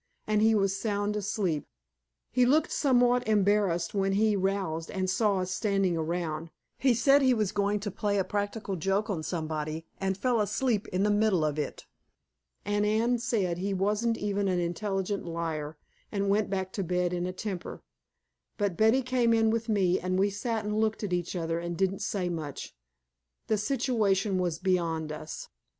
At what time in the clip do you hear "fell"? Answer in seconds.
10.17-10.41